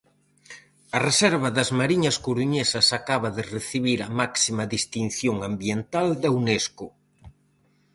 A 0.97 0.99
reserva 1.07 1.49
das 1.57 1.69
Mariñas 1.79 2.17
coruñesas 2.25 2.87
acaba 2.99 3.29
de 3.37 3.43
recibir 3.55 3.99
a 4.03 4.09
máxima 4.19 4.63
distinción 4.75 5.35
ambiental 5.49 6.07
da 6.21 6.29
Unesco. 6.39 6.87